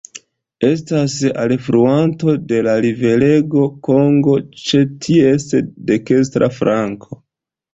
Estas 0.67 1.17
alfluanto 1.41 2.33
de 2.53 2.61
la 2.67 2.73
riverego 2.87 3.67
Kongo 3.89 4.35
ĉe 4.63 4.83
ties 5.07 5.47
dekstra 5.93 6.51
flanko. 6.57 7.23